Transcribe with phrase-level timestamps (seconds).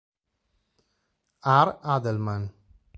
[1.59, 1.77] R.
[1.83, 2.51] Haldeman.